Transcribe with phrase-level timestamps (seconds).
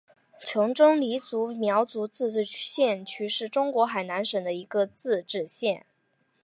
[0.39, 5.85] 琼中黎族苗族自治县是中国海南省的一个自治县。